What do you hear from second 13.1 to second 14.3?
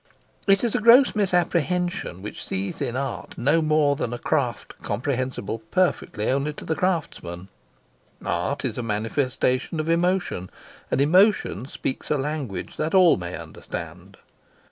may understand.